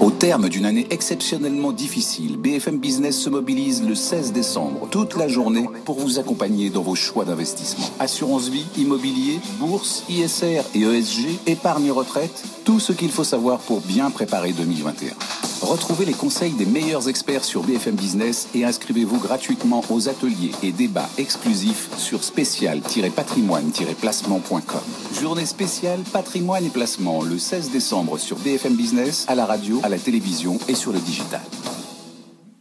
Au 0.00 0.12
terme 0.12 0.48
d'une 0.48 0.64
année 0.64 0.86
exceptionnellement 0.90 1.72
difficile, 1.72 2.36
BFM 2.36 2.78
Business 2.78 3.18
se 3.18 3.28
mobilise 3.28 3.82
le 3.82 3.96
16 3.96 4.32
décembre, 4.32 4.86
toute 4.90 5.16
la 5.16 5.26
journée, 5.26 5.68
pour 5.84 5.98
vous 5.98 6.20
accompagner 6.20 6.70
dans 6.70 6.82
vos 6.82 6.94
choix 6.94 7.24
d'investissement. 7.24 7.86
Assurance 7.98 8.48
vie, 8.48 8.64
immobilier, 8.76 9.40
bourse, 9.58 10.04
ISR 10.08 10.62
et 10.76 10.82
ESG, 10.82 11.40
épargne 11.48 11.90
retraite, 11.90 12.44
tout 12.64 12.78
ce 12.78 12.92
qu'il 12.92 13.10
faut 13.10 13.24
savoir 13.24 13.58
pour 13.58 13.80
bien 13.80 14.10
préparer 14.10 14.52
2021. 14.52 15.08
Retrouvez 15.68 16.06
les 16.06 16.14
conseils 16.14 16.52
des 16.52 16.64
meilleurs 16.64 17.10
experts 17.10 17.44
sur 17.44 17.62
BFM 17.62 17.94
Business 17.94 18.48
et 18.54 18.64
inscrivez-vous 18.64 19.18
gratuitement 19.18 19.84
aux 19.90 20.08
ateliers 20.08 20.52
et 20.62 20.72
débats 20.72 21.10
exclusifs 21.18 21.90
sur 21.98 22.24
spécial-patrimoine-placement.com. 22.24 24.80
Journée 25.20 25.44
spéciale 25.44 26.00
patrimoine 26.10 26.64
et 26.64 26.70
placement 26.70 27.22
le 27.22 27.38
16 27.38 27.70
décembre 27.70 28.16
sur 28.16 28.38
BFM 28.38 28.76
Business, 28.76 29.26
à 29.28 29.34
la 29.34 29.44
radio, 29.44 29.78
à 29.82 29.90
la 29.90 29.98
télévision 29.98 30.58
et 30.68 30.74
sur 30.74 30.90
le 30.90 31.00
digital. 31.00 31.42